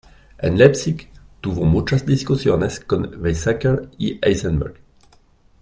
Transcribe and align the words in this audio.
En 0.39 0.57
Leipzig 0.57 1.09
tuvo 1.41 1.63
muchas 1.63 2.07
discusiones 2.07 2.79
con 2.79 3.21
Weizsäcker 3.21 3.91
y 3.99 4.17
Heisenberg. 4.23 4.79